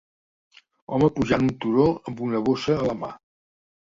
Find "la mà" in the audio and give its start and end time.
2.91-3.13